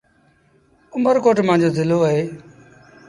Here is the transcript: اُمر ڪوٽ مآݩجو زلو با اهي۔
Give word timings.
اُمر 0.95 1.15
ڪوٽ 1.23 1.37
مآݩجو 1.47 1.69
زلو 1.77 1.97
با 2.01 2.09
اهي۔ 2.13 2.23